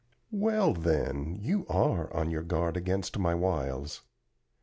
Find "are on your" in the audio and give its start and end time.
1.69-2.41